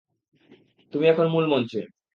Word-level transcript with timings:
তুমি 0.93 1.05
এখন 1.07 1.25
মূল 1.33 1.45
মঞ্চে! 1.51 1.81